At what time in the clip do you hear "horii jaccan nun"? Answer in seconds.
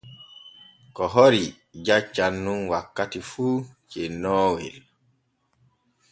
1.15-2.61